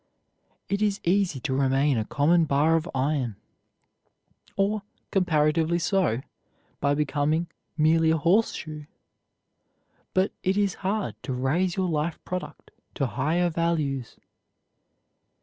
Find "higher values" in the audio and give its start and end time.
13.05-14.17